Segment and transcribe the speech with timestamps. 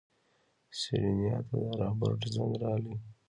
[0.79, 2.95] سېرېنا ته د رابرټ زنګ راغی.